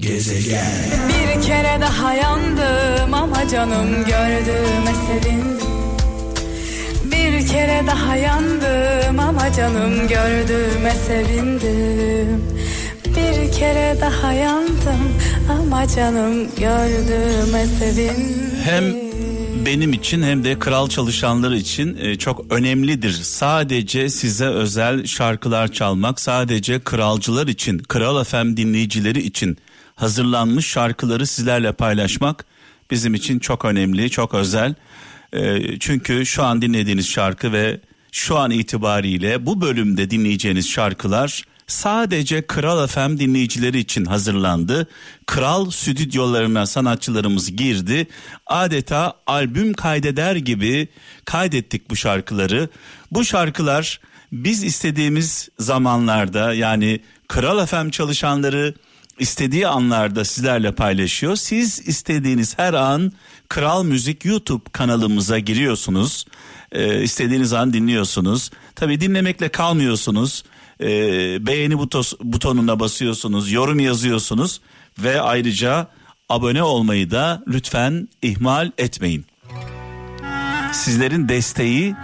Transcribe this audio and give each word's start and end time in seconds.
Gezegen. 0.00 0.66
Bir 1.08 1.42
kere 1.42 1.80
daha 1.80 2.14
yandım 2.14 3.14
ama 3.14 3.48
canım 3.48 3.88
gördüğüme 3.90 4.92
sevindim. 5.06 5.66
Bir 7.04 7.46
kere 7.46 7.86
daha 7.86 8.16
yandım 8.16 9.18
ama 9.18 9.52
canım 9.52 10.08
gördüğüme 10.08 10.90
sevindim. 11.06 12.44
Bir 13.06 13.52
kere 13.52 13.96
daha 14.00 14.32
yandım 14.32 15.00
ama 15.48 15.88
canım 15.88 16.48
gördüğüme 16.58 17.66
sevindim. 17.66 18.50
Hem 18.64 18.84
benim 19.66 19.92
için 19.92 20.22
hem 20.22 20.44
de 20.44 20.58
kral 20.58 20.88
çalışanları 20.88 21.56
için 21.56 21.96
e, 22.00 22.18
çok 22.18 22.52
önemlidir. 22.52 23.12
Sadece 23.12 24.10
size 24.10 24.46
özel 24.46 25.06
şarkılar 25.06 25.72
çalmak, 25.72 26.20
sadece 26.20 26.80
kralcılar 26.80 27.46
için, 27.46 27.78
Kral 27.78 28.24
FM 28.24 28.56
dinleyicileri 28.56 29.22
için 29.22 29.58
hazırlanmış 30.00 30.66
şarkıları 30.66 31.26
sizlerle 31.26 31.72
paylaşmak 31.72 32.44
bizim 32.90 33.14
için 33.14 33.38
çok 33.38 33.64
önemli, 33.64 34.10
çok 34.10 34.34
özel. 34.34 34.74
E, 35.32 35.78
çünkü 35.78 36.26
şu 36.26 36.42
an 36.44 36.62
dinlediğiniz 36.62 37.08
şarkı 37.08 37.52
ve 37.52 37.80
şu 38.12 38.36
an 38.36 38.50
itibariyle 38.50 39.46
bu 39.46 39.60
bölümde 39.60 40.10
dinleyeceğiniz 40.10 40.68
şarkılar 40.68 41.42
sadece 41.66 42.46
Kral 42.46 42.86
FM 42.86 43.18
dinleyicileri 43.18 43.78
için 43.78 44.04
hazırlandı. 44.04 44.86
Kral 45.26 45.70
stüdyolarına 45.70 46.66
sanatçılarımız 46.66 47.56
girdi. 47.56 48.06
Adeta 48.46 49.14
albüm 49.26 49.72
kaydeder 49.72 50.36
gibi 50.36 50.88
kaydettik 51.24 51.90
bu 51.90 51.96
şarkıları. 51.96 52.68
Bu 53.10 53.24
şarkılar 53.24 54.00
biz 54.32 54.64
istediğimiz 54.64 55.48
zamanlarda 55.58 56.54
yani 56.54 57.00
Kral 57.28 57.66
FM 57.66 57.90
çalışanları 57.90 58.74
istediği 59.20 59.68
anlarda 59.68 60.24
sizlerle 60.24 60.72
paylaşıyor. 60.72 61.36
Siz 61.36 61.88
istediğiniz 61.88 62.58
her 62.58 62.74
an 62.74 63.12
Kral 63.48 63.84
Müzik 63.84 64.24
YouTube 64.24 64.64
kanalımıza 64.72 65.38
giriyorsunuz. 65.38 66.24
Ee, 66.72 67.02
istediğiniz 67.02 67.52
an 67.52 67.72
dinliyorsunuz. 67.72 68.50
Tabi 68.74 69.00
dinlemekle 69.00 69.48
kalmıyorsunuz. 69.48 70.44
Ee, 70.80 70.86
beğeni 71.46 71.78
butos, 71.78 72.12
butonuna 72.20 72.80
basıyorsunuz, 72.80 73.52
yorum 73.52 73.80
yazıyorsunuz 73.80 74.60
ve 74.98 75.20
ayrıca 75.20 75.86
abone 76.28 76.62
olmayı 76.62 77.10
da 77.10 77.42
lütfen 77.48 78.08
ihmal 78.22 78.70
etmeyin. 78.78 79.26
Sizlerin 80.72 81.28
desteği, 81.28 81.94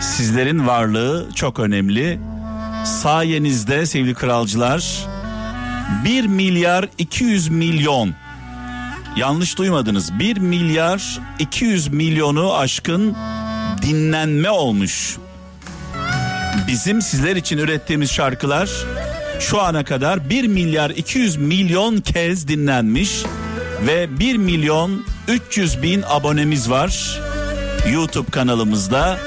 sizlerin 0.00 0.66
varlığı 0.66 1.28
çok 1.34 1.58
önemli. 1.60 2.20
Sayenizde 2.84 3.86
sevgili 3.86 4.14
kralcılar 4.14 5.06
1 6.04 6.26
milyar 6.26 6.88
200 6.98 7.48
milyon 7.48 8.14
yanlış 9.16 9.58
duymadınız 9.58 10.18
1 10.18 10.36
milyar 10.36 11.20
200 11.38 11.88
milyonu 11.88 12.54
aşkın 12.54 13.16
dinlenme 13.82 14.50
olmuş. 14.50 15.16
Bizim 16.68 17.02
sizler 17.02 17.36
için 17.36 17.58
ürettiğimiz 17.58 18.10
şarkılar 18.10 18.70
şu 19.40 19.60
ana 19.60 19.84
kadar 19.84 20.30
1 20.30 20.46
milyar 20.46 20.90
200 20.90 21.36
milyon 21.36 22.00
kez 22.00 22.48
dinlenmiş 22.48 23.22
ve 23.86 24.18
1 24.18 24.36
milyon 24.36 25.04
300 25.28 25.82
bin 25.82 26.04
abonemiz 26.06 26.70
var 26.70 27.20
YouTube 27.92 28.30
kanalımızda. 28.30 29.18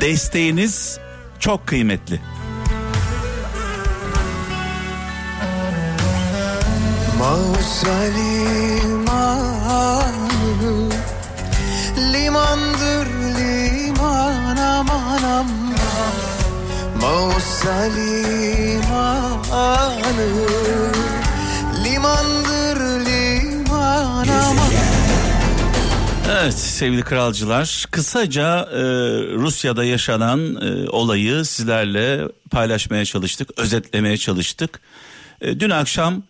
Desteğiniz 0.00 0.98
çok 1.40 1.66
kıymetli. 1.66 2.20
Mausa 7.18 7.98
limanı 8.16 9.18
Limandır 12.12 13.06
liman 13.38 14.56
aman 14.56 15.22
aman 15.22 16.14
Mausa 17.00 17.80
limanı 17.96 18.88
Limandır 21.84 23.06
liman 23.06 24.28
aman 24.28 24.72
Evet 26.30 26.54
sevgili 26.58 27.02
kralcılar 27.02 27.86
kısaca 27.90 28.68
e, 28.72 28.82
Rusya'da 29.34 29.84
yaşanan 29.84 30.56
e, 30.56 30.88
olayı 30.88 31.44
sizlerle 31.44 32.28
paylaşmaya 32.50 33.04
çalıştık, 33.04 33.50
özetlemeye 33.56 34.16
çalıştık. 34.16 34.80
E, 35.40 35.60
dün 35.60 35.70
akşam 35.70 36.22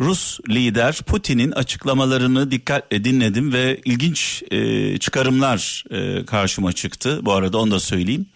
Rus 0.00 0.40
lider 0.48 1.00
Putin'in 1.06 1.50
açıklamalarını 1.50 2.50
dikkatle 2.50 3.04
dinledim 3.04 3.52
ve 3.52 3.80
ilginç 3.84 4.42
e, 4.50 4.98
çıkarımlar 4.98 5.84
e, 5.90 6.24
karşıma 6.24 6.72
çıktı. 6.72 7.18
Bu 7.22 7.32
arada 7.32 7.58
onu 7.58 7.70
da 7.70 7.80
söyleyeyim. 7.80 8.26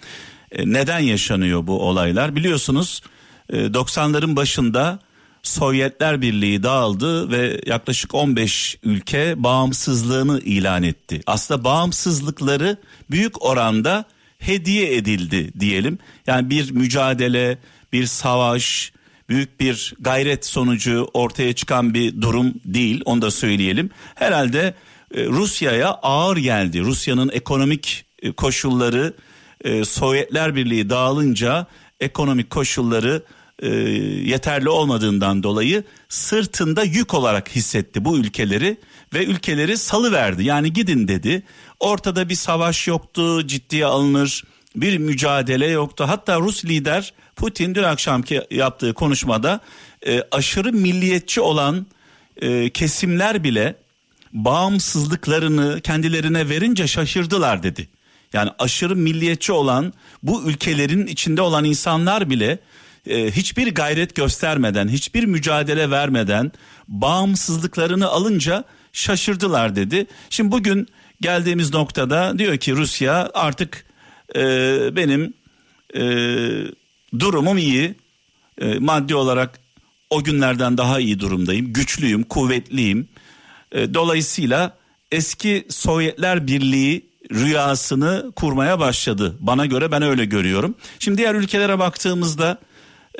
E, 0.52 0.72
neden 0.72 0.98
yaşanıyor 0.98 1.66
bu 1.66 1.80
olaylar? 1.80 2.36
Biliyorsunuz 2.36 3.02
e, 3.50 3.56
90'ların 3.56 4.36
başında 4.36 4.98
Sovyetler 5.42 6.22
Birliği 6.22 6.62
dağıldı 6.62 7.30
ve 7.30 7.60
yaklaşık 7.66 8.14
15 8.14 8.78
ülke 8.82 9.42
bağımsızlığını 9.42 10.40
ilan 10.40 10.82
etti. 10.82 11.20
Aslında 11.26 11.64
bağımsızlıkları 11.64 12.76
büyük 13.10 13.44
oranda 13.44 14.04
hediye 14.38 14.96
edildi 14.96 15.60
diyelim. 15.60 15.98
Yani 16.26 16.50
bir 16.50 16.70
mücadele, 16.70 17.58
bir 17.92 18.06
savaş, 18.06 18.92
büyük 19.28 19.60
bir 19.60 19.94
gayret 20.00 20.46
sonucu 20.46 21.10
ortaya 21.14 21.52
çıkan 21.52 21.94
bir 21.94 22.20
durum 22.20 22.54
değil 22.64 23.02
onu 23.04 23.22
da 23.22 23.30
söyleyelim. 23.30 23.90
Herhalde 24.14 24.74
e, 25.14 25.26
Rusya'ya 25.26 25.88
ağır 25.88 26.36
geldi. 26.36 26.80
Rusya'nın 26.80 27.30
ekonomik 27.32 28.04
e, 28.22 28.32
koşulları 28.32 29.14
e, 29.64 29.84
Sovyetler 29.84 30.54
Birliği 30.54 30.90
dağılınca 30.90 31.66
ekonomik 32.00 32.50
koşulları 32.50 33.22
yeterli 34.24 34.68
olmadığından 34.68 35.42
dolayı 35.42 35.84
sırtında 36.08 36.82
yük 36.82 37.14
olarak 37.14 37.56
hissetti 37.56 38.04
bu 38.04 38.18
ülkeleri 38.18 38.76
ve 39.14 39.24
ülkeleri 39.24 39.76
salıverdi. 39.78 40.44
Yani 40.44 40.72
gidin 40.72 41.08
dedi. 41.08 41.42
Ortada 41.80 42.28
bir 42.28 42.34
savaş 42.34 42.88
yoktu, 42.88 43.46
ciddiye 43.46 43.86
alınır 43.86 44.44
bir 44.76 44.98
mücadele 44.98 45.66
yoktu. 45.66 46.04
Hatta 46.08 46.40
Rus 46.40 46.64
lider 46.64 47.12
Putin 47.38 47.74
dün 47.74 47.82
akşamki 47.82 48.42
yaptığı 48.50 48.94
konuşmada 48.94 49.60
e, 50.06 50.22
aşırı 50.30 50.72
milliyetçi 50.72 51.40
olan 51.40 51.86
e, 52.42 52.70
kesimler 52.70 53.44
bile 53.44 53.76
bağımsızlıklarını 54.32 55.80
kendilerine 55.80 56.48
verince 56.48 56.86
şaşırdılar 56.86 57.62
dedi. 57.62 57.88
Yani 58.32 58.50
aşırı 58.58 58.96
milliyetçi 58.96 59.52
olan 59.52 59.92
bu 60.22 60.42
ülkelerin 60.50 61.06
içinde 61.06 61.42
olan 61.42 61.64
insanlar 61.64 62.30
bile 62.30 62.58
e, 63.06 63.30
hiçbir 63.30 63.74
gayret 63.74 64.14
göstermeden, 64.14 64.88
hiçbir 64.88 65.24
mücadele 65.24 65.90
vermeden 65.90 66.52
bağımsızlıklarını 66.88 68.08
alınca 68.08 68.64
şaşırdılar 68.92 69.76
dedi. 69.76 70.06
Şimdi 70.30 70.52
bugün 70.52 70.88
geldiğimiz 71.20 71.74
noktada 71.74 72.38
diyor 72.38 72.56
ki 72.56 72.72
Rusya 72.72 73.30
artık 73.34 73.84
e, 74.36 74.40
benim 74.96 75.34
e, 75.94 76.02
durumum 77.18 77.58
iyi, 77.58 77.94
e, 78.60 78.78
maddi 78.78 79.14
olarak 79.14 79.60
o 80.10 80.24
günlerden 80.24 80.78
daha 80.78 81.00
iyi 81.00 81.20
durumdayım, 81.20 81.72
güçlüyüm, 81.72 82.22
kuvvetliyim. 82.22 83.08
E, 83.72 83.94
dolayısıyla 83.94 84.76
eski 85.12 85.66
Sovyetler 85.68 86.46
Birliği 86.46 87.08
rüyasını 87.32 88.32
kurmaya 88.36 88.78
başladı. 88.80 89.36
Bana 89.40 89.66
göre 89.66 89.92
ben 89.92 90.02
öyle 90.02 90.24
görüyorum. 90.24 90.74
Şimdi 90.98 91.18
diğer 91.18 91.34
ülkelere 91.34 91.78
baktığımızda 91.78 92.58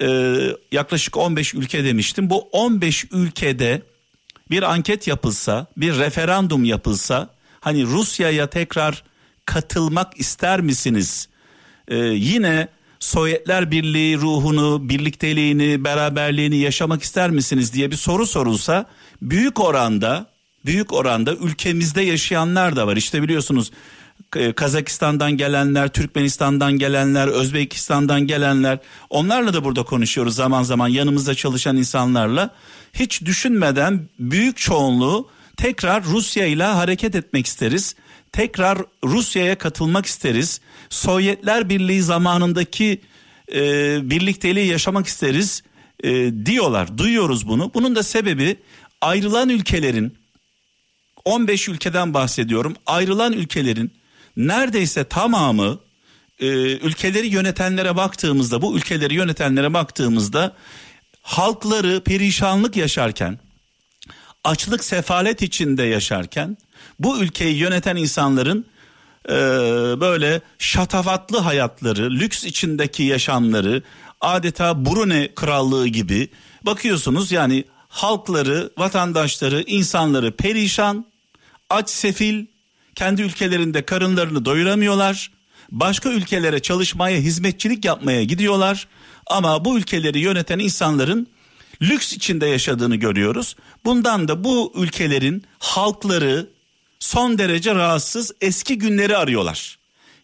e, 0.01 0.39
yaklaşık 0.73 1.17
15 1.17 1.55
ülke 1.55 1.85
demiştim. 1.85 2.31
Bu 2.31 2.49
15 2.53 3.07
ülkede 3.13 3.83
bir 4.51 4.63
anket 4.63 5.07
yapılsa, 5.07 5.67
bir 5.77 5.99
referandum 5.99 6.65
yapılsa, 6.65 7.29
hani 7.61 7.85
Rusya'ya 7.85 8.51
tekrar 8.51 9.03
katılmak 9.45 10.21
ister 10.21 10.61
misiniz? 10.61 11.29
Ee, 11.89 11.97
yine 11.97 12.69
Sovyetler 13.01 13.71
Birliği 13.71 14.17
ruhunu, 14.17 14.89
birlikteliğini, 14.89 15.85
beraberliğini 15.85 16.59
yaşamak 16.59 17.03
ister 17.03 17.31
misiniz 17.31 17.73
diye 17.73 17.91
bir 17.91 17.97
soru 17.97 18.27
sorulsa 18.27 18.87
büyük 19.23 19.61
oranda 19.61 20.27
büyük 20.67 20.93
oranda 20.93 21.35
ülkemizde 21.35 22.03
yaşayanlar 22.03 22.77
da 22.77 22.87
var. 22.87 22.97
İşte 22.97 23.23
biliyorsunuz 23.23 23.71
Kazakistan'dan 24.57 25.33
gelenler, 25.33 25.89
Türkmenistan'dan 25.89 26.73
gelenler, 26.73 27.29
Özbekistan'dan 27.29 28.27
gelenler 28.27 28.79
onlarla 29.11 29.55
da 29.55 29.65
burada 29.65 29.83
konuşuyoruz 29.83 30.35
zaman 30.35 30.63
zaman 30.63 30.89
yanımızda 30.89 31.35
çalışan 31.35 31.77
insanlarla. 31.77 32.51
Hiç 32.93 33.25
düşünmeden 33.25 34.09
büyük 34.19 34.57
çoğunluğu 34.57 35.29
tekrar 35.57 36.05
Rusya 36.05 36.47
ile 36.47 36.65
hareket 36.65 37.15
etmek 37.15 37.47
isteriz. 37.47 37.95
Tekrar 38.33 38.79
Rusya'ya 39.05 39.59
katılmak 39.59 40.07
isteriz. 40.07 40.61
Sovyetler 40.91 41.69
Birliği 41.69 42.03
zamanındaki 42.03 43.01
e, 43.55 43.61
birlikteliği 44.11 44.67
yaşamak 44.67 45.07
isteriz 45.07 45.63
e, 46.03 46.11
diyorlar. 46.47 46.99
Duyuyoruz 46.99 47.49
bunu. 47.49 47.71
Bunun 47.75 47.97
da 47.97 48.03
sebebi 48.03 48.57
Ayrılan 49.01 49.49
ülkelerin 49.49 50.19
15 51.25 51.69
ülkeden 51.69 52.15
bahsediyorum. 52.15 52.77
Ayrılan 52.87 53.33
ülkelerin 53.33 53.93
neredeyse 54.37 55.05
tamamı 55.05 55.79
e, 56.41 56.47
ülkeleri 56.77 57.27
yönetenlere 57.27 57.97
baktığımızda 57.97 58.63
bu 58.63 58.77
ülkeleri 58.77 59.15
yönetenlere 59.15 59.75
baktığımızda 59.75 60.57
halkları 61.23 62.05
perişanlık 62.05 62.77
yaşarken 62.77 63.39
açlık 64.45 64.85
sefalet 64.85 65.43
içinde 65.43 65.83
yaşarken 65.83 66.57
bu 66.99 67.19
ülkeyi 67.19 67.57
yöneten 67.57 67.97
insanların 67.97 68.67
e, 69.29 69.33
böyle 70.01 70.41
şatafatlı 70.59 71.39
hayatları, 71.39 72.11
lüks 72.11 72.45
içindeki 72.45 73.03
yaşamları 73.03 73.83
adeta 74.21 74.87
Brunei 74.87 75.35
krallığı 75.35 75.89
gibi 75.89 76.29
bakıyorsunuz 76.63 77.33
yani 77.33 77.65
halkları, 77.89 78.71
vatandaşları, 78.79 79.63
insanları 79.67 80.37
perişan, 80.37 81.07
aç 81.71 81.91
sefil, 81.91 82.47
kendi 82.95 83.23
ülkelerinde 83.23 83.83
karınlarını 83.83 84.45
doyuramıyorlar. 84.45 85.31
Başka 85.71 86.09
ülkelere 86.09 86.61
çalışmaya, 86.61 87.19
hizmetçilik 87.19 87.85
yapmaya 87.85 88.25
gidiyorlar. 88.25 88.89
Ama 89.27 89.65
bu 89.65 89.79
ülkeleri 89.79 90.19
yöneten 90.19 90.59
insanların 90.59 91.27
lüks 91.83 92.13
içinde 92.13 92.47
yaşadığını 92.47 92.97
görüyoruz. 92.97 93.57
Bundan 93.85 94.29
da 94.29 94.45
bu 94.45 94.73
ülkelerin 94.77 95.45
halkları 95.59 96.47
son 97.01 97.39
derece 97.39 97.75
rahatsız 97.75 98.33
eski 98.41 98.79
günleri 98.79 99.17
arıyorlar. 99.17 99.79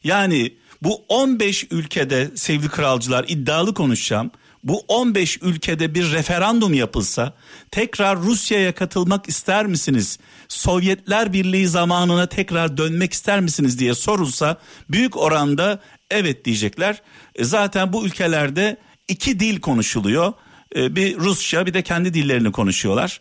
Yani 0.04 0.54
bu 0.82 1.04
15 1.08 1.66
ülkede 1.70 2.30
sevgili 2.34 2.68
kralcılar 2.68 3.24
iddialı 3.28 3.74
konuşacağım. 3.74 4.30
Bu 4.64 4.80
15 4.88 5.38
ülkede 5.42 5.94
bir 5.94 6.12
referandum 6.12 6.74
yapılsa 6.74 7.34
tekrar 7.70 8.18
Rusya'ya 8.18 8.74
katılmak 8.74 9.28
ister 9.28 9.66
misiniz? 9.66 10.18
Sovyetler 10.48 11.32
Birliği 11.32 11.68
zamanına 11.68 12.26
tekrar 12.26 12.76
dönmek 12.76 13.12
ister 13.12 13.40
misiniz 13.40 13.78
diye 13.78 13.94
sorulsa 13.94 14.58
büyük 14.90 15.16
oranda 15.16 15.80
evet 16.10 16.44
diyecekler. 16.44 17.02
E 17.34 17.44
zaten 17.44 17.92
bu 17.92 18.06
ülkelerde 18.06 18.76
iki 19.08 19.40
dil 19.40 19.60
konuşuluyor. 19.60 20.32
E, 20.76 20.96
bir 20.96 21.16
Rusça 21.16 21.66
bir 21.66 21.74
de 21.74 21.82
kendi 21.82 22.14
dillerini 22.14 22.52
konuşuyorlar. 22.52 23.20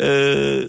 E, 0.00 0.04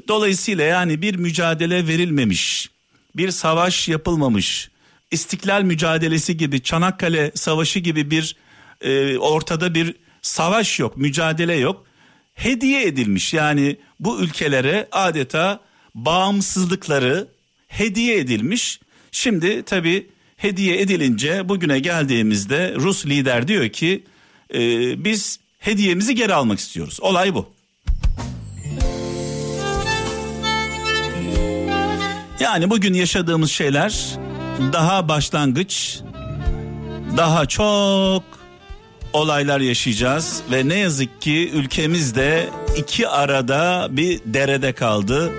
dolayısıyla 0.07 0.63
yani 0.63 1.01
bir 1.01 1.15
mücadele 1.15 1.87
verilmemiş, 1.87 2.69
bir 3.15 3.31
savaş 3.31 3.87
yapılmamış, 3.87 4.71
İstiklal 5.11 5.61
mücadelesi 5.61 6.37
gibi, 6.37 6.63
Çanakkale 6.63 7.31
Savaşı 7.35 7.79
gibi 7.79 8.11
bir 8.11 8.35
e, 8.81 9.17
ortada 9.17 9.75
bir 9.75 9.95
savaş 10.21 10.79
yok, 10.79 10.97
mücadele 10.97 11.55
yok. 11.55 11.85
Hediye 12.33 12.87
edilmiş 12.87 13.33
yani 13.33 13.77
bu 13.99 14.21
ülkelere 14.21 14.87
adeta 14.91 15.59
bağımsızlıkları 15.95 17.27
hediye 17.67 18.17
edilmiş. 18.17 18.79
Şimdi 19.11 19.63
tabi 19.63 20.09
hediye 20.37 20.81
edilince 20.81 21.49
bugüne 21.49 21.79
geldiğimizde 21.79 22.73
Rus 22.75 23.05
lider 23.05 23.47
diyor 23.47 23.69
ki 23.69 24.03
e, 24.53 24.59
biz 25.03 25.39
hediyemizi 25.59 26.15
geri 26.15 26.33
almak 26.33 26.59
istiyoruz. 26.59 26.99
Olay 27.01 27.33
bu. 27.33 27.53
Yani 32.41 32.69
bugün 32.69 32.93
yaşadığımız 32.93 33.51
şeyler 33.51 34.19
daha 34.73 35.07
başlangıç, 35.07 35.99
daha 37.17 37.45
çok 37.45 38.23
olaylar 39.13 39.59
yaşayacağız 39.59 40.41
ve 40.51 40.67
ne 40.69 40.75
yazık 40.75 41.21
ki 41.21 41.51
ülkemizde 41.53 42.49
iki 42.77 43.07
arada 43.07 43.87
bir 43.91 44.19
derede 44.25 44.73
kaldı. 44.73 45.31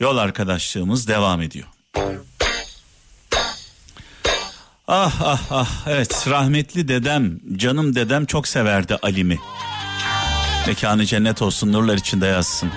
yol 0.00 0.16
arkadaşlığımız 0.16 1.08
devam 1.08 1.42
ediyor. 1.42 1.68
Ah 4.88 5.20
ah 5.24 5.42
ah 5.50 5.86
evet 5.86 6.26
rahmetli 6.28 6.88
dedem 6.88 7.40
canım 7.56 7.94
dedem 7.94 8.26
çok 8.26 8.48
severdi 8.48 8.96
Alim'i. 9.02 9.38
Mekanı 10.66 11.06
cennet 11.06 11.42
olsun 11.42 11.72
nurlar 11.72 11.96
içinde 11.96 12.26
yazsın. 12.26 12.70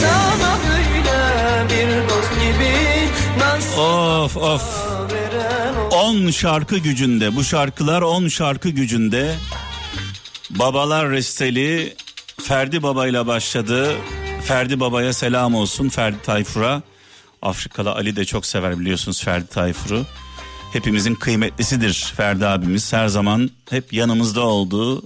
Sana 0.00 0.58
öyle 0.76 1.33
bir 1.68 2.08
dost 2.08 2.30
gibi 2.34 2.74
nasıl 3.38 3.80
Of 3.80 4.36
of. 4.36 4.62
veren 5.12 5.74
10 5.90 6.30
şarkı 6.30 6.78
gücünde 6.78 7.36
bu 7.36 7.44
şarkılar 7.44 8.02
10 8.02 8.28
şarkı 8.28 8.68
gücünde 8.68 9.34
Babalar 10.50 11.10
Resteli 11.10 11.96
Ferdi 12.42 12.82
Baba 12.82 13.06
ile 13.06 13.26
başladı. 13.26 13.96
Ferdi 14.44 14.80
Baba'ya 14.80 15.12
selam 15.12 15.54
olsun 15.54 15.88
Ferdi 15.88 16.22
Tayfur'a. 16.22 16.82
Afrikalı 17.42 17.92
Ali 17.92 18.16
de 18.16 18.24
çok 18.24 18.46
sever 18.46 18.80
biliyorsunuz 18.80 19.22
Ferdi 19.24 19.46
Tayfur'u. 19.46 20.06
Hepimizin 20.72 21.14
kıymetlisidir 21.14 22.12
Ferdi 22.16 22.46
abimiz. 22.46 22.92
Her 22.92 23.08
zaman 23.08 23.50
hep 23.70 23.92
yanımızda 23.92 24.40
oldu. 24.40 25.02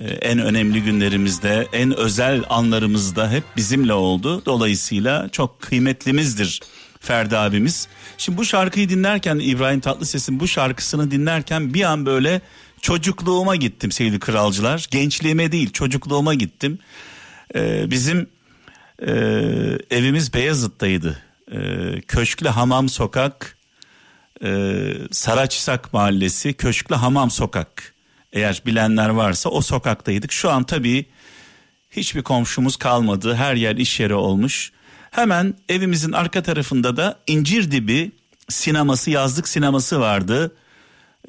Ee, 0.00 0.08
en 0.08 0.38
önemli 0.38 0.82
günlerimizde, 0.82 1.68
en 1.72 1.96
özel 1.96 2.42
anlarımızda 2.48 3.30
hep 3.30 3.44
bizimle 3.56 3.92
oldu. 3.92 4.42
Dolayısıyla 4.46 5.28
çok 5.28 5.62
kıymetlimizdir 5.62 6.60
Ferdi 7.00 7.36
abimiz. 7.36 7.88
Şimdi 8.18 8.38
bu 8.38 8.44
şarkıyı 8.44 8.88
dinlerken 8.88 9.38
İbrahim 9.38 9.80
Tatlıses'in 9.80 10.40
bu 10.40 10.48
şarkısını 10.48 11.10
dinlerken 11.10 11.74
bir 11.74 11.82
an 11.82 12.06
böyle 12.06 12.40
çocukluğuma 12.80 13.56
gittim 13.56 13.92
sevgili 13.92 14.18
kralcılar. 14.18 14.86
Gençliğime 14.90 15.52
değil 15.52 15.72
çocukluğuma 15.72 16.34
gittim. 16.34 16.78
Ee, 17.54 17.90
bizim 17.90 18.26
e, 19.06 19.12
evimiz 19.90 20.34
Beyazıt'taydı. 20.34 21.22
Ee, 21.52 22.00
Köşklü 22.00 22.48
Hamam 22.48 22.88
Sokak, 22.88 23.56
e, 24.44 24.92
Saraçsak 25.10 25.92
Mahallesi, 25.92 26.54
Köşklü 26.54 26.94
Hamam 26.94 27.30
Sokak. 27.30 27.94
Eğer 28.32 28.62
bilenler 28.66 29.08
varsa 29.08 29.48
o 29.50 29.60
sokaktaydık. 29.60 30.32
Şu 30.32 30.50
an 30.50 30.64
tabii 30.64 31.06
hiçbir 31.90 32.22
komşumuz 32.22 32.76
kalmadı. 32.76 33.34
Her 33.34 33.54
yer 33.54 33.76
iş 33.76 34.00
yeri 34.00 34.14
olmuş. 34.14 34.72
Hemen 35.10 35.54
evimizin 35.68 36.12
arka 36.12 36.42
tarafında 36.42 36.96
da 36.96 37.18
İncir 37.26 37.70
Dibi 37.70 38.12
sineması, 38.48 39.10
yazlık 39.10 39.48
sineması 39.48 40.00
vardı. 40.00 40.56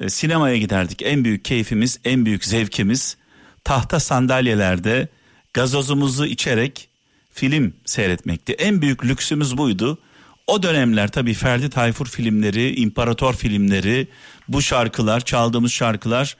E, 0.00 0.08
sinemaya 0.10 0.56
giderdik. 0.56 1.02
En 1.02 1.24
büyük 1.24 1.44
keyfimiz, 1.44 2.00
en 2.04 2.26
büyük 2.26 2.44
zevkimiz 2.44 3.16
tahta 3.64 4.00
sandalyelerde 4.00 5.08
gazozumuzu 5.54 6.26
içerek 6.26 6.88
film 7.34 7.74
seyretmekti. 7.84 8.52
En 8.52 8.82
büyük 8.82 9.04
lüksümüz 9.04 9.56
buydu. 9.56 9.98
O 10.46 10.62
dönemler 10.62 11.08
tabii 11.08 11.34
Ferdi 11.34 11.70
Tayfur 11.70 12.06
filmleri, 12.06 12.74
İmparator 12.74 13.34
filmleri, 13.34 14.08
bu 14.48 14.62
şarkılar, 14.62 15.20
çaldığımız 15.20 15.72
şarkılar 15.72 16.36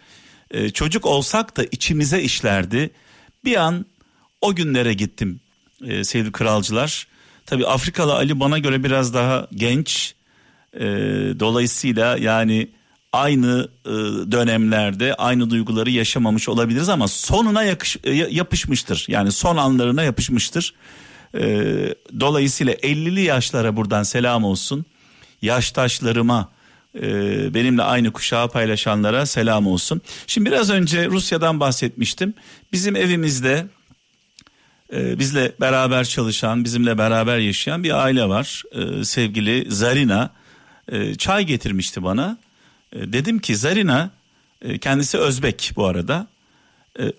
e, 0.53 0.71
çocuk 0.71 1.07
olsak 1.07 1.57
da 1.57 1.65
içimize 1.65 2.23
işlerdi. 2.23 2.91
Bir 3.45 3.57
an 3.57 3.87
o 4.41 4.55
günlere 4.55 4.93
gittim 4.93 5.41
e, 5.87 6.05
sevgili 6.05 6.33
kralcılar. 6.33 7.07
Tabii 7.47 7.67
Afrikalı 7.67 8.15
Ali 8.15 8.41
bana 8.41 8.59
göre 8.59 8.85
biraz 8.85 9.15
daha 9.15 9.47
genç. 9.55 10.15
E, 10.75 10.81
dolayısıyla 11.41 12.17
yani 12.17 12.69
aynı 13.13 13.69
e, 13.87 13.91
dönemlerde 14.33 15.15
aynı 15.15 15.51
duyguları 15.51 15.91
yaşamamış 15.91 16.49
olabiliriz 16.49 16.89
ama 16.89 17.09
sonuna 17.09 17.63
yakış, 17.63 17.97
e, 18.05 18.11
yapışmıştır. 18.11 19.05
Yani 19.09 19.33
son 19.33 19.57
anlarına 19.57 20.03
yapışmıştır. 20.03 20.75
E, 21.35 21.41
dolayısıyla 22.21 22.73
50'li 22.73 23.21
yaşlara 23.21 23.77
buradan 23.77 24.03
selam 24.03 24.45
olsun. 24.45 24.85
Yaştaşlarıma 25.43 26.49
benimle 27.55 27.83
aynı 27.83 28.13
kuşağı 28.13 28.49
paylaşanlara 28.49 29.27
selam 29.27 29.67
olsun. 29.67 30.01
Şimdi 30.27 30.51
biraz 30.51 30.71
önce 30.71 31.07
Rusya'dan 31.07 31.61
bahsetmiştim. 31.61 32.35
Bizim 32.73 32.97
evimizde 32.97 33.67
e, 34.93 35.19
bizle 35.19 35.53
beraber 35.61 36.05
çalışan, 36.05 36.65
bizimle 36.65 36.99
beraber 36.99 37.39
yaşayan 37.39 37.85
bir 37.85 38.03
aile 38.03 38.29
var. 38.29 38.63
E, 38.73 39.05
sevgili 39.05 39.71
Zarina 39.71 40.31
e, 40.93 41.15
çay 41.15 41.47
getirmişti 41.47 42.03
bana. 42.03 42.39
E, 42.93 43.13
dedim 43.13 43.39
ki 43.39 43.57
Zarina 43.57 44.11
kendisi 44.81 45.19
Özbek 45.19 45.73
bu 45.77 45.87
arada. 45.87 46.27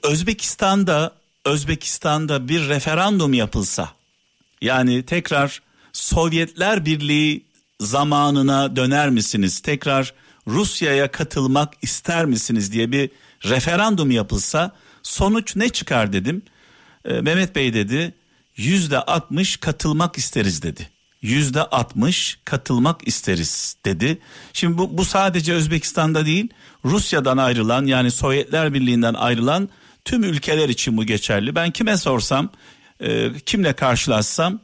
Özbekistan'da 0.03 1.12
Özbekistan'da 1.46 2.48
bir 2.48 2.70
referandum 2.70 3.34
yapılsa 3.34 3.89
yani 4.62 5.03
tekrar 5.03 5.62
Sovyetler 5.94 6.86
Birliği 6.86 7.46
zamanına 7.84 8.75
döner 8.75 9.10
misiniz? 9.10 9.60
Tekrar 9.60 10.13
Rusya'ya 10.48 11.12
katılmak 11.12 11.74
ister 11.82 12.25
misiniz 12.25 12.72
diye 12.74 12.92
bir 12.92 13.10
referandum 13.46 14.12
yapılsa 14.12 14.72
sonuç 15.04 15.56
ne 15.56 15.70
çıkar 15.70 16.13
dedim. 16.13 16.42
E, 17.06 17.22
Mehmet 17.22 17.56
Bey 17.56 17.74
dedi 17.74 18.13
yüzde 18.58 19.00
altmış 19.00 19.58
katılmak 19.58 20.18
isteriz 20.18 20.63
dedi. 20.63 20.90
Yüzde 21.22 21.62
altmış 21.62 22.40
katılmak 22.46 23.08
isteriz 23.08 23.75
dedi. 23.86 24.18
Şimdi 24.54 24.78
bu, 24.78 24.98
bu 24.98 25.06
sadece 25.06 25.54
Özbekistan'da 25.54 26.25
değil 26.25 26.48
Rusya'dan 26.86 27.38
ayrılan 27.38 27.86
yani 27.86 28.12
Sovyetler 28.12 28.74
Birliği'nden 28.74 29.13
ayrılan 29.13 29.70
tüm 30.06 30.24
ülkeler 30.24 30.70
için 30.70 30.98
bu 30.98 31.04
geçerli. 31.04 31.56
Ben 31.56 31.72
kime 31.72 31.98
sorsam 31.98 32.50
e, 33.00 33.34
kimle 33.46 33.74
karşılaşsam 33.74 34.60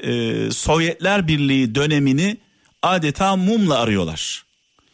e, 0.00 0.50
Sovyetler 0.50 1.28
Birliği 1.28 1.74
dönemini 1.74 2.36
adeta 2.82 3.36
mumla 3.36 3.78
arıyorlar. 3.78 4.44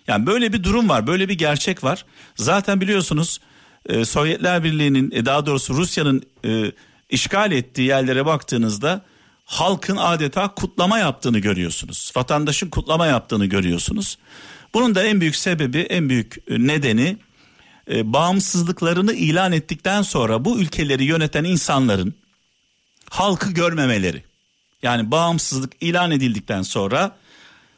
Yani 0.07 0.27
böyle 0.27 0.53
bir 0.53 0.65
durum 0.65 0.89
var, 0.89 1.07
böyle 1.07 1.29
bir 1.29 1.39
gerçek 1.39 1.85
var. 1.85 2.05
Zaten 2.37 2.81
biliyorsunuz 2.81 3.41
e, 3.89 4.05
Sovyetler 4.05 4.65
Birliği'nin 4.65 5.11
e, 5.11 5.27
daha 5.27 5.47
doğrusu 5.47 5.75
Rusya'nın 5.75 6.23
e, 6.45 6.73
işgal 7.11 7.53
ettiği 7.53 7.89
yerlere 7.89 8.27
baktığınızda 8.27 9.03
halkın 9.45 9.97
adeta 9.97 10.55
kutlama 10.55 10.99
yaptığını 10.99 11.39
görüyorsunuz. 11.39 12.13
Vatandaşın 12.17 12.71
kutlama 12.71 13.07
yaptığını 13.07 13.47
görüyorsunuz. 13.47 14.19
Bunun 14.75 14.95
da 14.95 15.03
en 15.03 15.21
büyük 15.21 15.37
sebebi, 15.37 15.79
en 15.79 16.09
büyük 16.09 16.51
nedeni 16.51 17.17
bağımsızlıklarını 17.91 19.13
ilan 19.13 19.53
ettikten 19.53 20.03
sonra 20.03 20.45
bu 20.45 20.61
ülkeleri 20.61 21.05
yöneten 21.05 21.45
insanların 21.45 22.15
halkı 23.11 23.51
görmemeleri. 23.51 24.25
Yani 24.83 25.11
bağımsızlık 25.11 25.73
ilan 25.81 26.11
edildikten 26.11 26.63
sonra 26.63 27.17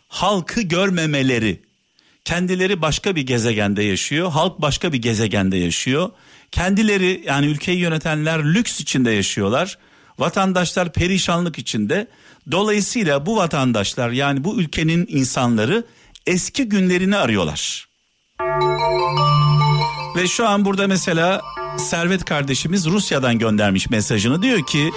halkı 0.09 0.61
görmemeleri. 0.61 1.63
Kendileri 2.25 2.83
başka 2.83 3.17
bir 3.17 3.23
gezegende 3.23 3.83
yaşıyor, 3.83 4.31
halk 4.31 4.61
başka 4.61 4.93
bir 4.93 5.03
gezegende 5.03 5.57
yaşıyor. 5.57 6.11
Kendileri 6.51 7.23
yani 7.27 7.47
ülkeyi 7.47 7.79
yönetenler 7.79 8.45
lüks 8.45 8.81
içinde 8.81 9.11
yaşıyorlar. 9.11 9.79
Vatandaşlar 10.19 10.93
perişanlık 10.93 11.59
içinde. 11.59 12.07
Dolayısıyla 12.51 13.27
bu 13.27 13.37
vatandaşlar 13.37 14.11
yani 14.11 14.45
bu 14.45 14.61
ülkenin 14.61 15.07
insanları 15.09 15.85
eski 16.27 16.69
günlerini 16.69 17.17
arıyorlar. 17.17 17.89
Ve 20.17 20.29
şu 20.29 20.49
an 20.49 20.65
burada 20.65 20.87
mesela 20.87 21.41
Servet 21.79 22.25
kardeşimiz 22.25 22.87
Rusya'dan 22.87 23.39
göndermiş 23.39 23.91
mesajını 23.91 24.43
diyor 24.43 24.67
ki 24.67 24.91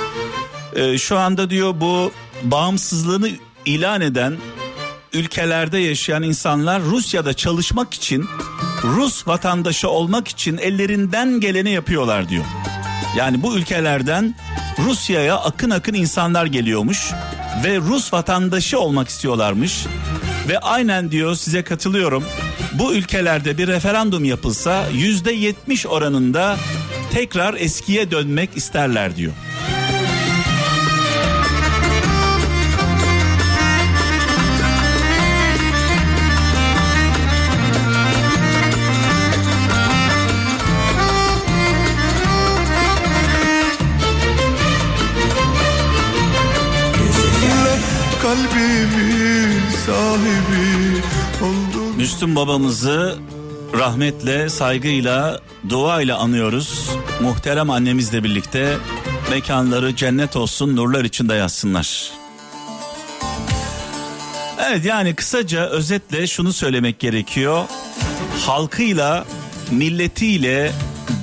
e, 0.76 0.98
şu 0.98 1.18
anda 1.18 1.50
diyor 1.50 1.74
bu 1.82 2.12
bağımsızlığını 2.44 3.30
ilan 3.66 4.02
eden 4.02 4.38
ülkelerde 5.14 5.78
yaşayan 5.78 6.24
insanlar 6.24 6.82
Rusya'da 6.82 7.34
çalışmak 7.34 7.94
için 7.94 8.26
Rus 8.84 9.28
vatandaşı 9.28 9.90
olmak 9.90 10.28
için 10.28 10.58
ellerinden 10.58 11.40
geleni 11.40 11.72
yapıyorlar 11.72 12.30
diyor. 12.30 12.46
Yani 13.18 13.42
bu 13.42 13.58
ülkelerden 13.58 14.36
Rusya'ya 14.80 15.38
akın 15.38 15.70
akın 15.70 15.94
insanlar 15.94 16.46
geliyormuş 16.46 17.12
ve 17.64 17.78
Rus 17.78 18.14
vatandaşı 18.14 18.80
olmak 18.80 19.10
istiyorlarmış. 19.10 19.86
Ve 20.50 20.60
aynen 20.60 21.12
diyor 21.12 21.36
size 21.36 21.64
katılıyorum. 21.64 22.24
Bu 22.74 22.94
ülkelerde 22.94 23.58
bir 23.58 23.68
referandum 23.68 24.26
yapılsa 24.26 24.86
yüzde 24.94 25.32
yetmiş 25.32 25.86
oranında 25.86 26.58
tekrar 27.12 27.54
eskiye 27.54 28.12
dönmek 28.12 28.58
isterler 28.58 29.16
diyor. 29.16 29.34
Müslüm 52.22 52.36
babamızı 52.36 53.18
rahmetle, 53.74 54.50
saygıyla, 54.50 55.42
duayla 55.70 56.18
anıyoruz. 56.18 56.90
Muhterem 57.22 57.70
annemizle 57.70 58.24
birlikte 58.24 58.78
mekanları 59.30 59.96
cennet 59.96 60.36
olsun, 60.36 60.76
nurlar 60.76 61.04
içinde 61.04 61.34
yatsınlar. 61.34 62.12
Evet 64.68 64.86
yani 64.86 65.16
kısaca 65.16 65.66
özetle 65.66 66.28
şunu 66.28 66.54
söylemek 66.54 67.00
gerekiyor. 67.00 67.66
Halkıyla, 68.46 69.26
milletiyle 69.72 70.72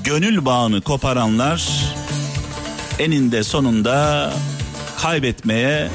gönül 0.04 0.44
bağını 0.44 0.80
koparanlar 0.80 1.68
eninde 2.98 3.44
sonunda 3.44 4.32
kaybetmeye 5.02 5.90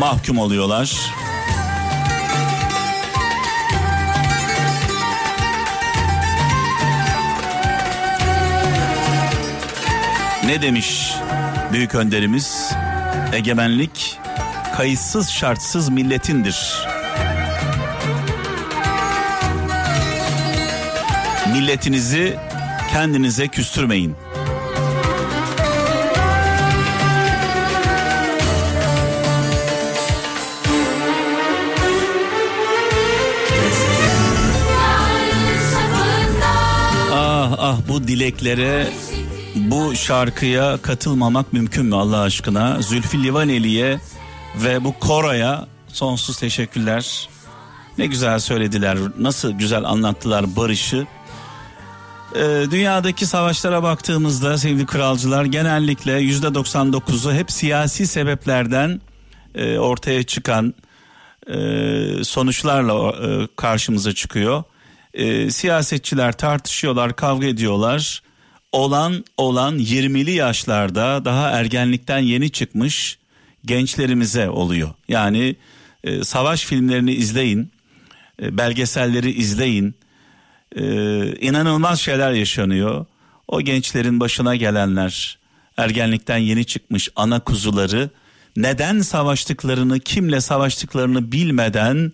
mahkum 0.00 0.38
oluyorlar. 0.38 1.17
Ne 10.48 10.62
demiş 10.62 11.14
büyük 11.72 11.94
önderimiz? 11.94 12.72
Egemenlik 13.32 14.18
kayıtsız 14.76 15.30
şartsız 15.30 15.88
milletindir. 15.88 16.86
Milletinizi 21.52 22.36
kendinize 22.92 23.48
küstürmeyin. 23.48 24.14
Ah 37.12 37.54
ah 37.58 37.76
bu 37.88 38.08
dileklere 38.08 38.88
bu 39.58 39.94
şarkıya 39.94 40.78
katılmamak 40.82 41.52
mümkün 41.52 41.86
mü 41.86 41.94
Allah 41.94 42.20
aşkına? 42.20 42.82
Zülfü 42.82 43.22
Livaneli'ye 43.22 44.00
ve 44.56 44.84
bu 44.84 44.98
Koray'a 45.00 45.66
sonsuz 45.88 46.38
teşekkürler. 46.38 47.28
Ne 47.98 48.06
güzel 48.06 48.38
söylediler, 48.38 48.98
nasıl 49.18 49.52
güzel 49.52 49.84
anlattılar 49.84 50.56
barışı. 50.56 51.06
Ee, 52.34 52.64
dünyadaki 52.70 53.26
savaşlara 53.26 53.82
baktığımızda 53.82 54.58
sevgili 54.58 54.86
kralcılar 54.86 55.44
genellikle 55.44 56.12
yüzde 56.12 56.46
99'u 56.46 57.32
hep 57.32 57.52
siyasi 57.52 58.06
sebeplerden 58.06 59.00
e, 59.54 59.78
ortaya 59.78 60.22
çıkan 60.22 60.74
e, 61.46 62.24
sonuçlarla 62.24 63.10
e, 63.10 63.48
karşımıza 63.56 64.14
çıkıyor. 64.14 64.62
E, 65.14 65.50
siyasetçiler 65.50 66.32
tartışıyorlar, 66.32 67.16
kavga 67.16 67.46
ediyorlar. 67.46 68.22
Olan 68.72 69.24
olan 69.36 69.78
20'li 69.78 70.30
yaşlarda 70.30 71.24
daha 71.24 71.50
ergenlikten 71.50 72.18
yeni 72.18 72.50
çıkmış 72.50 73.18
gençlerimize 73.64 74.50
oluyor. 74.50 74.90
Yani 75.08 75.56
e, 76.04 76.24
savaş 76.24 76.64
filmlerini 76.64 77.12
izleyin, 77.12 77.72
e, 78.42 78.58
belgeselleri 78.58 79.30
izleyin. 79.30 79.94
E, 80.76 80.82
inanılmaz 81.36 82.00
şeyler 82.00 82.32
yaşanıyor. 82.32 83.06
O 83.48 83.60
gençlerin 83.60 84.20
başına 84.20 84.56
gelenler, 84.56 85.38
ergenlikten 85.76 86.38
yeni 86.38 86.64
çıkmış 86.64 87.08
ana 87.16 87.40
kuzuları 87.40 88.10
neden 88.56 89.00
savaştıklarını, 89.00 90.00
kimle 90.00 90.40
savaştıklarını 90.40 91.32
bilmeden 91.32 92.12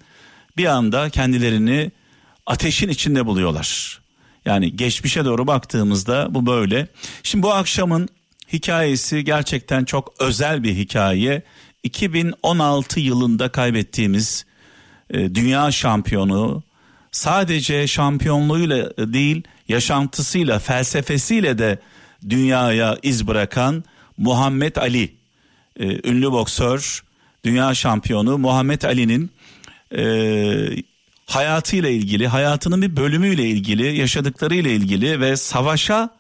bir 0.57 0.67
anda 0.67 1.11
kendilerini 1.11 1.91
ateşin 2.47 2.89
içinde 2.89 3.27
buluyorlar. 3.27 4.01
Yani 4.47 4.77
geçmişe 4.77 5.25
doğru 5.25 5.47
baktığımızda 5.47 6.27
bu 6.31 6.47
böyle. 6.47 6.89
Şimdi 7.23 7.43
bu 7.43 7.53
akşamın 7.53 8.09
hikayesi 8.53 9.25
gerçekten 9.25 9.85
çok 9.85 10.15
özel 10.21 10.63
bir 10.63 10.75
hikaye. 10.75 11.43
2016 11.83 13.01
yılında 13.01 13.49
kaybettiğimiz 13.49 14.45
e, 15.11 15.35
dünya 15.35 15.71
şampiyonu 15.71 16.63
sadece 17.13 17.87
şampiyonluğuyla 17.87 18.97
değil 18.97 19.43
yaşantısıyla 19.69 20.59
felsefesiyle 20.59 21.59
de 21.59 21.79
dünyaya 22.29 22.99
iz 23.03 23.27
bırakan 23.27 23.85
Muhammed 24.17 24.77
Ali 24.77 25.15
e, 25.81 26.09
ünlü 26.11 26.33
boksör 26.33 27.05
dünya 27.45 27.75
şampiyonu 27.75 28.39
Muhammed 28.39 28.83
Ali'nin 28.83 29.31
e, 29.97 30.05
hayatıyla 31.27 31.89
ilgili 31.89 32.29
hayatının 32.29 32.83
bir 32.83 32.97
bölümüyle 32.97 33.49
ilgili 33.49 33.97
yaşadıklarıyla 33.97 34.71
ilgili 34.71 35.21
ve 35.21 35.37
savaşa 35.37 36.11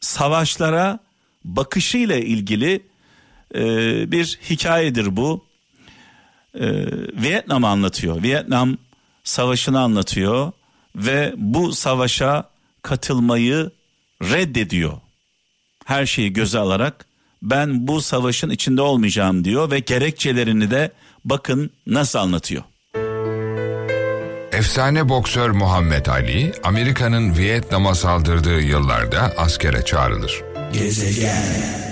savaşlara 0.00 0.98
bakışıyla 1.44 2.16
ilgili 2.16 2.82
e, 3.54 3.62
bir 4.12 4.38
hikayedir 4.50 5.16
bu. 5.16 5.44
E, 6.54 6.66
Vietnam'ı 7.22 7.68
anlatıyor. 7.68 8.22
Vietnam 8.22 8.78
savaşını 9.24 9.80
anlatıyor 9.80 10.52
ve 10.96 11.34
bu 11.36 11.72
savaşa 11.72 12.50
katılmayı 12.82 13.70
reddediyor. 14.22 14.92
Her 15.84 16.06
şeyi 16.06 16.32
göze 16.32 16.58
alarak 16.58 17.06
ben 17.42 17.88
bu 17.88 18.00
savaşın 18.00 18.50
içinde 18.50 18.82
olmayacağım 18.82 19.44
diyor 19.44 19.70
ve 19.70 19.78
gerekçelerini 19.78 20.70
de 20.70 20.92
bakın 21.24 21.70
nasıl 21.86 22.18
anlatıyor. 22.18 22.62
Efsane 24.52 25.08
boksör 25.08 25.50
Muhammed 25.50 26.06
Ali, 26.06 26.52
Amerika'nın 26.62 27.36
Vietnam'a 27.36 27.94
saldırdığı 27.94 28.60
yıllarda 28.60 29.32
askere 29.36 29.84
çağrılır. 29.84 30.42
Gezegen 30.72 31.91